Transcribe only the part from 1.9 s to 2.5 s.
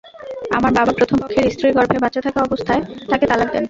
বাচ্চা থাকা